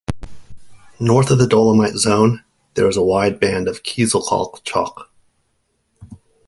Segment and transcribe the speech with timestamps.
[0.99, 5.11] North of the dolomite zone, there is a wide band of Kieselkalk chalk.